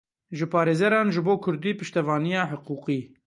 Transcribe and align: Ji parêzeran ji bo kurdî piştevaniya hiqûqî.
Ji 0.37 0.45
parêzeran 0.53 1.07
ji 1.13 1.21
bo 1.25 1.33
kurdî 1.43 1.71
piştevaniya 1.79 2.43
hiqûqî. 2.51 2.99